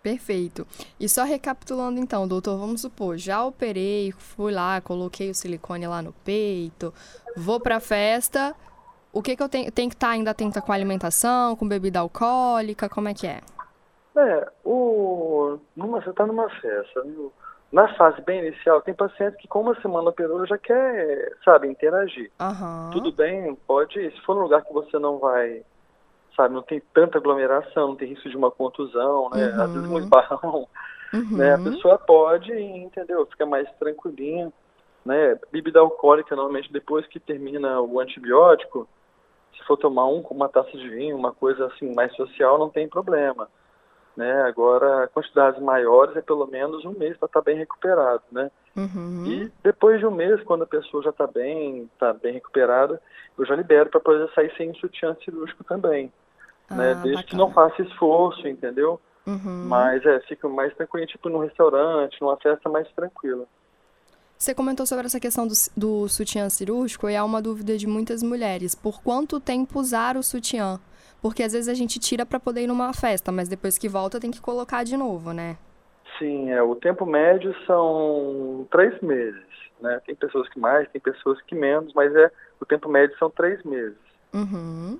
Perfeito. 0.00 0.64
E 1.00 1.08
só 1.08 1.24
recapitulando 1.24 1.98
então, 1.98 2.28
doutor, 2.28 2.56
vamos 2.56 2.82
supor, 2.82 3.16
já 3.16 3.44
operei, 3.44 4.12
fui 4.12 4.52
lá, 4.52 4.80
coloquei 4.80 5.28
o 5.28 5.34
silicone 5.34 5.88
lá 5.88 6.00
no 6.00 6.12
peito, 6.24 6.94
vou 7.36 7.58
pra 7.58 7.80
festa, 7.80 8.54
o 9.12 9.20
que 9.20 9.34
que 9.34 9.42
eu 9.42 9.48
tenho, 9.48 9.72
tenho 9.72 9.88
que 9.88 9.96
estar 9.96 10.08
tá 10.08 10.12
ainda 10.12 10.30
atenta 10.30 10.60
com 10.60 10.70
a 10.70 10.74
alimentação, 10.74 11.56
com 11.56 11.66
bebida 11.66 11.98
alcoólica, 11.98 12.88
como 12.88 13.08
é 13.08 13.14
que 13.14 13.26
é? 13.26 13.40
É, 14.16 14.48
o, 14.64 15.58
numa, 15.76 16.00
você 16.00 16.10
está 16.10 16.26
numa 16.26 16.48
festa, 16.48 17.02
viu? 17.02 17.32
na 17.74 17.88
fase 17.96 18.22
bem 18.22 18.46
inicial, 18.46 18.80
tem 18.80 18.94
paciente 18.94 19.36
que 19.36 19.48
com 19.48 19.62
uma 19.62 19.74
semana 19.80 20.10
operou 20.10 20.46
já 20.46 20.56
quer, 20.56 21.36
sabe, 21.44 21.66
interagir. 21.66 22.30
Uhum. 22.40 22.90
Tudo 22.92 23.10
bem, 23.10 23.52
pode, 23.66 24.12
se 24.12 24.20
for 24.20 24.36
num 24.36 24.42
lugar 24.42 24.62
que 24.62 24.72
você 24.72 24.96
não 24.96 25.18
vai, 25.18 25.64
sabe, 26.36 26.54
não 26.54 26.62
tem 26.62 26.80
tanta 26.94 27.18
aglomeração, 27.18 27.88
não 27.88 27.96
tem 27.96 28.10
risco 28.10 28.28
de 28.28 28.36
uma 28.36 28.48
contusão, 28.48 29.28
né, 29.30 29.48
uhum. 29.48 29.60
às 29.60 29.72
vezes 29.72 29.90
um 29.90 29.98
esbarrão, 29.98 30.68
uhum. 31.12 31.36
né, 31.36 31.54
a 31.54 31.58
pessoa 31.58 31.98
pode, 31.98 32.52
entendeu, 32.52 33.26
fica 33.26 33.44
mais 33.44 33.68
tranquilinha, 33.72 34.52
né, 35.04 35.36
bebida 35.50 35.80
alcoólica, 35.80 36.36
normalmente 36.36 36.72
depois 36.72 37.04
que 37.08 37.18
termina 37.18 37.80
o 37.80 37.98
antibiótico, 37.98 38.86
se 39.56 39.64
for 39.64 39.76
tomar 39.76 40.06
um 40.06 40.22
com 40.22 40.32
uma 40.32 40.48
taça 40.48 40.70
de 40.70 40.88
vinho, 40.88 41.16
uma 41.16 41.32
coisa 41.32 41.66
assim 41.66 41.92
mais 41.92 42.14
social, 42.14 42.56
não 42.56 42.70
tem 42.70 42.88
problema. 42.88 43.48
Né? 44.16 44.42
Agora, 44.42 45.08
quantidades 45.08 45.60
maiores 45.60 46.16
é 46.16 46.20
pelo 46.20 46.46
menos 46.46 46.84
um 46.84 46.92
mês 46.92 47.16
para 47.16 47.26
estar 47.26 47.40
tá 47.40 47.44
bem 47.44 47.56
recuperado, 47.56 48.22
né? 48.30 48.50
Uhum. 48.76 49.24
E 49.26 49.52
depois 49.62 49.98
de 49.98 50.06
um 50.06 50.10
mês, 50.10 50.40
quando 50.44 50.62
a 50.62 50.66
pessoa 50.66 51.02
já 51.02 51.10
está 51.10 51.26
bem, 51.26 51.88
está 51.92 52.12
bem 52.12 52.34
recuperada, 52.34 53.00
eu 53.36 53.44
já 53.44 53.56
libero 53.56 53.90
para 53.90 54.00
poder 54.00 54.30
sair 54.32 54.52
sem 54.56 54.72
sutiã 54.74 55.16
cirúrgico 55.24 55.64
também, 55.64 56.12
ah, 56.70 56.74
né? 56.76 56.94
Desde 56.94 57.10
bacana. 57.10 57.22
que 57.24 57.36
não 57.36 57.52
faça 57.52 57.82
esforço, 57.82 58.46
entendeu? 58.46 59.00
Uhum. 59.26 59.64
Mas 59.66 60.04
é, 60.04 60.20
fica 60.20 60.48
mais 60.48 60.74
tranquilo, 60.74 61.06
tipo 61.06 61.28
num 61.28 61.38
restaurante, 61.38 62.20
numa 62.20 62.36
festa 62.36 62.68
mais 62.68 62.86
tranquila. 62.92 63.46
Você 64.38 64.54
comentou 64.54 64.84
sobre 64.84 65.06
essa 65.06 65.18
questão 65.18 65.46
do, 65.46 65.54
do 65.76 66.08
sutiã 66.08 66.48
cirúrgico 66.50 67.08
e 67.08 67.16
há 67.16 67.24
uma 67.24 67.40
dúvida 67.40 67.78
de 67.78 67.86
muitas 67.86 68.22
mulheres. 68.22 68.74
Por 68.74 69.02
quanto 69.02 69.40
tempo 69.40 69.80
usar 69.80 70.16
o 70.16 70.22
sutiã? 70.22 70.78
Porque 71.24 71.42
às 71.42 71.54
vezes 71.54 71.70
a 71.70 71.74
gente 71.74 71.98
tira 71.98 72.26
para 72.26 72.38
poder 72.38 72.64
ir 72.64 72.66
numa 72.66 72.92
festa, 72.92 73.32
mas 73.32 73.48
depois 73.48 73.78
que 73.78 73.88
volta 73.88 74.20
tem 74.20 74.30
que 74.30 74.42
colocar 74.42 74.84
de 74.84 74.94
novo, 74.94 75.32
né? 75.32 75.56
Sim, 76.18 76.50
é, 76.50 76.62
o 76.62 76.76
tempo 76.76 77.06
médio 77.06 77.56
são 77.66 78.68
três 78.70 79.00
meses, 79.00 79.42
né? 79.80 80.02
Tem 80.04 80.14
pessoas 80.14 80.46
que 80.50 80.60
mais, 80.60 80.86
tem 80.90 81.00
pessoas 81.00 81.40
que 81.46 81.54
menos, 81.54 81.94
mas 81.94 82.14
é 82.14 82.30
o 82.60 82.66
tempo 82.66 82.90
médio 82.90 83.16
são 83.18 83.30
três 83.30 83.62
meses. 83.62 83.96
Uhum. 84.34 84.98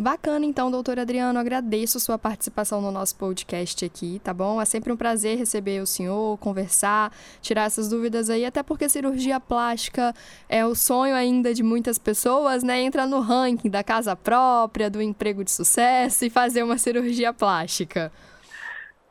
Bacana, 0.00 0.46
então, 0.46 0.70
doutor 0.70 0.98
Adriano. 0.98 1.38
Agradeço 1.38 2.00
sua 2.00 2.16
participação 2.16 2.80
no 2.80 2.90
nosso 2.90 3.14
podcast 3.18 3.84
aqui, 3.84 4.18
tá 4.24 4.32
bom? 4.32 4.58
É 4.58 4.64
sempre 4.64 4.90
um 4.90 4.96
prazer 4.96 5.36
receber 5.36 5.82
o 5.82 5.86
senhor, 5.86 6.38
conversar, 6.38 7.12
tirar 7.42 7.64
essas 7.64 7.90
dúvidas 7.90 8.30
aí, 8.30 8.46
até 8.46 8.62
porque 8.62 8.88
cirurgia 8.88 9.38
plástica 9.38 10.14
é 10.48 10.64
o 10.64 10.74
sonho 10.74 11.14
ainda 11.14 11.52
de 11.52 11.62
muitas 11.62 11.98
pessoas, 11.98 12.62
né? 12.62 12.80
Entrar 12.80 13.06
no 13.06 13.20
ranking 13.20 13.68
da 13.68 13.84
casa 13.84 14.16
própria, 14.16 14.88
do 14.88 15.02
emprego 15.02 15.44
de 15.44 15.50
sucesso 15.50 16.24
e 16.24 16.30
fazer 16.30 16.62
uma 16.62 16.78
cirurgia 16.78 17.34
plástica. 17.34 18.10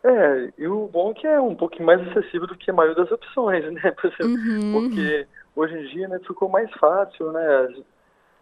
É, 0.03 0.51
e 0.58 0.67
o 0.67 0.88
bom 0.88 1.12
é 1.12 1.13
que 1.13 1.27
é 1.27 1.39
um 1.39 1.53
pouquinho 1.53 1.86
mais 1.86 2.01
acessível 2.08 2.48
do 2.48 2.58
que 2.58 2.72
a 2.72 2.74
maioria 2.74 3.03
das 3.03 3.12
opções, 3.12 3.63
né? 3.74 3.93
Uhum. 4.22 4.72
Porque 4.74 5.27
hoje 5.55 5.75
em 5.75 5.86
dia 5.89 6.08
né, 6.08 6.19
ficou 6.25 6.50
mais 6.50 6.72
fácil, 6.79 7.31
né? 7.31 7.75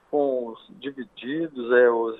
Com 0.10 0.50
os 0.50 0.68
divididos, 0.80 1.72
é, 1.72 1.90
os, 1.90 2.20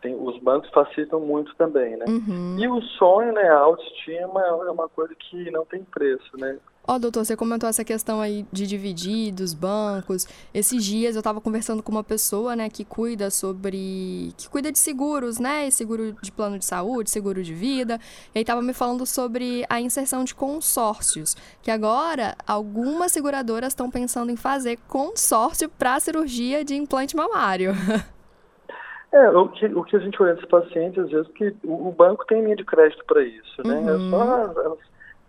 tem, 0.00 0.14
os 0.14 0.38
bancos 0.38 0.70
facilitam 0.70 1.20
muito 1.20 1.54
também, 1.56 1.96
né? 1.96 2.04
Uhum. 2.08 2.56
E 2.58 2.68
o 2.68 2.80
sonho, 2.82 3.32
né, 3.32 3.48
a 3.48 3.58
autoestima 3.58 4.42
é 4.42 4.70
uma 4.70 4.88
coisa 4.88 5.14
que 5.14 5.50
não 5.50 5.64
tem 5.64 5.82
preço, 5.82 6.36
né? 6.36 6.58
Ó, 6.86 6.96
oh, 6.96 6.98
doutor, 6.98 7.24
você 7.24 7.34
comentou 7.34 7.66
essa 7.66 7.82
questão 7.82 8.20
aí 8.20 8.44
de 8.52 8.66
divididos, 8.66 9.54
bancos. 9.54 10.26
Esses 10.52 10.84
dias 10.84 11.14
eu 11.14 11.20
estava 11.20 11.40
conversando 11.40 11.82
com 11.82 11.90
uma 11.90 12.04
pessoa, 12.04 12.54
né, 12.54 12.68
que 12.68 12.84
cuida 12.84 13.30
sobre. 13.30 14.34
que 14.36 14.50
cuida 14.50 14.70
de 14.70 14.78
seguros, 14.78 15.38
né? 15.38 15.70
Seguro 15.70 16.14
de 16.20 16.30
plano 16.30 16.58
de 16.58 16.64
saúde, 16.66 17.08
seguro 17.08 17.42
de 17.42 17.54
vida. 17.54 17.98
E 18.34 18.38
aí 18.38 18.42
estava 18.42 18.60
me 18.60 18.74
falando 18.74 19.06
sobre 19.06 19.64
a 19.70 19.80
inserção 19.80 20.24
de 20.24 20.34
consórcios. 20.34 21.34
Que 21.62 21.70
agora 21.70 22.36
algumas 22.46 23.12
seguradoras 23.12 23.68
estão 23.68 23.90
pensando 23.90 24.30
em 24.30 24.36
fazer 24.36 24.78
consórcio 24.86 25.70
para 25.70 25.98
cirurgia 26.00 26.62
de 26.62 26.74
implante 26.74 27.16
mamário. 27.16 27.72
É, 29.14 29.30
o 29.30 29.48
que, 29.48 29.66
o 29.66 29.84
que 29.84 29.94
a 29.94 30.00
gente 30.00 30.20
orienta 30.20 30.40
os 30.40 30.48
pacientes, 30.48 30.98
às 30.98 31.08
vezes, 31.08 31.28
que 31.34 31.54
o, 31.62 31.86
o 31.86 31.92
banco 31.92 32.26
tem 32.26 32.42
linha 32.42 32.56
de 32.56 32.64
crédito 32.64 33.04
para 33.06 33.22
isso, 33.22 33.62
né? 33.64 33.76
Uhum. 33.76 33.88
É 33.88 34.10
só 34.10 34.76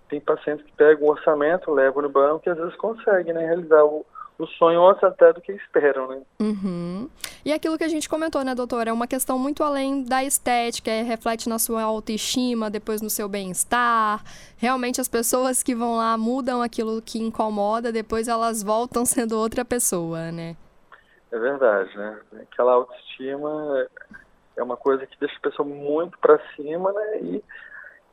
tem 0.10 0.20
pacientes 0.20 0.66
que 0.66 0.72
pegam 0.74 1.08
o 1.08 1.12
orçamento, 1.12 1.72
levam 1.72 2.04
no 2.04 2.10
banco 2.10 2.44
e 2.46 2.50
às 2.50 2.58
vezes 2.58 2.76
conseguem 2.76 3.34
né, 3.34 3.46
realizar 3.46 3.84
o, 3.84 4.06
o 4.38 4.46
sonho 4.46 4.86
antes 4.86 5.04
até 5.04 5.32
do 5.34 5.42
que 5.42 5.52
esperam, 5.54 6.08
né? 6.08 6.22
Uhum. 6.40 7.10
E 7.44 7.54
aquilo 7.54 7.78
que 7.78 7.84
a 7.84 7.88
gente 7.88 8.10
comentou, 8.10 8.44
né, 8.44 8.54
doutora? 8.54 8.90
É 8.90 8.94
uma 8.94 9.08
questão 9.08 9.38
muito 9.40 9.64
além 9.64 10.04
da 10.04 10.24
estética, 10.24 10.92
é, 10.92 11.02
reflete 11.02 11.48
na 11.48 11.60
sua 11.60 11.84
autoestima, 11.84 12.70
depois 12.70 13.02
no 13.02 13.10
seu 13.10 13.30
bem-estar. 13.30 14.24
Realmente 14.58 15.00
as 15.00 15.08
pessoas 15.08 15.64
que 15.64 15.76
vão 15.76 15.98
lá 15.98 16.18
mudam 16.18 16.62
aquilo 16.62 17.02
que 17.02 17.20
incomoda, 17.20 17.92
depois 17.92 18.28
elas 18.28 18.64
voltam 18.64 19.06
sendo 19.06 19.38
outra 19.38 19.64
pessoa, 19.64 20.32
né? 20.32 20.56
É 21.32 21.40
verdade, 21.40 21.96
né? 21.98 22.20
Aquela 22.42 22.74
autoestima 22.74 23.88
é 24.56 24.64
uma 24.64 24.78
coisa 24.78 25.06
que 25.06 25.20
deixa 25.20 25.36
a 25.38 25.50
pessoa 25.50 25.68
muito 25.68 26.18
para 26.20 26.40
cima, 26.56 26.92
né? 26.94 27.20
E 27.22 27.44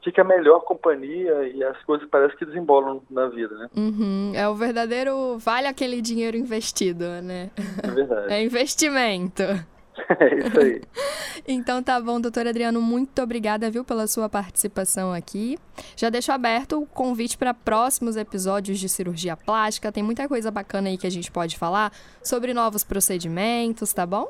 fica 0.02 0.22
a 0.22 0.24
melhor 0.24 0.60
companhia 0.60 1.48
e 1.48 1.62
as 1.62 1.80
coisas 1.84 2.08
parecem 2.08 2.36
que 2.36 2.44
desembolam 2.44 3.02
na 3.10 3.28
vida, 3.28 3.54
né? 3.56 3.68
Uhum. 3.76 4.32
É 4.34 4.48
o 4.48 4.54
verdadeiro 4.54 5.38
vale 5.38 5.66
aquele 5.66 6.00
dinheiro 6.00 6.36
investido, 6.36 7.04
né? 7.22 7.50
É 7.82 7.90
verdade. 7.90 8.32
É 8.32 8.42
investimento. 8.42 9.42
É 9.42 10.34
isso 10.38 10.60
aí. 10.60 10.80
então 11.46 11.82
tá 11.82 12.00
bom, 12.00 12.20
doutor 12.20 12.46
Adriano, 12.46 12.80
muito 12.80 13.20
obrigada, 13.22 13.70
viu, 13.70 13.84
pela 13.84 14.06
sua 14.06 14.28
participação 14.28 15.12
aqui. 15.12 15.58
Já 15.96 16.08
deixo 16.08 16.32
aberto 16.32 16.80
o 16.80 16.86
convite 16.86 17.36
para 17.36 17.52
próximos 17.52 18.16
episódios 18.16 18.78
de 18.78 18.88
cirurgia 18.88 19.36
plástica. 19.36 19.92
Tem 19.92 20.02
muita 20.02 20.26
coisa 20.28 20.50
bacana 20.50 20.88
aí 20.88 20.96
que 20.96 21.06
a 21.06 21.10
gente 21.10 21.30
pode 21.30 21.58
falar 21.58 21.92
sobre 22.22 22.54
novos 22.54 22.84
procedimentos, 22.84 23.92
tá 23.92 24.06
bom? 24.06 24.28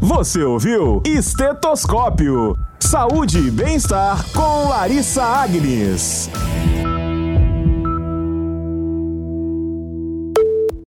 Você 0.00 0.42
ouviu 0.42 1.02
Estetoscópio. 1.04 2.56
Saúde 2.80 3.38
e 3.38 3.50
bem-estar 3.50 4.24
com 4.32 4.68
Larissa 4.70 5.22
Agnes. 5.22 6.30